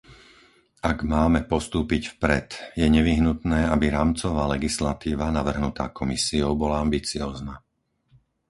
[0.91, 2.47] Ak máme postúpiť vpred,
[2.81, 7.55] je nevyhnutné, aby rámcová legislatíva navrhnutá Komisiou bola ambiciózna.